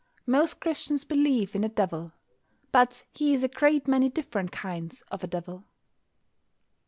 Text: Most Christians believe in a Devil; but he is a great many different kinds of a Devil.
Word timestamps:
Most 0.25 0.59
Christians 0.59 1.03
believe 1.03 1.53
in 1.53 1.63
a 1.63 1.69
Devil; 1.69 2.11
but 2.71 3.03
he 3.13 3.35
is 3.35 3.43
a 3.43 3.47
great 3.47 3.87
many 3.87 4.09
different 4.09 4.51
kinds 4.51 5.03
of 5.11 5.23
a 5.23 5.27
Devil. 5.27 5.63